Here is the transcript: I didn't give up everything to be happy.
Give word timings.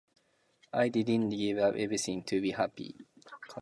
I 0.73 0.89
didn't 0.89 1.29
give 1.29 1.59
up 1.59 1.75
everything 1.75 2.23
to 2.23 2.41
be 2.41 2.49
happy. 2.49 2.95